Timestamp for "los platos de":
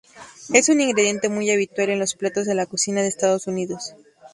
1.99-2.55